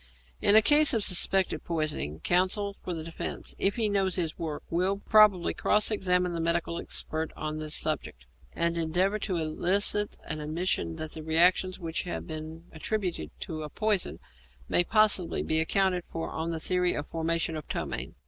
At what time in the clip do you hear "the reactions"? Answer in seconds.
11.11-11.79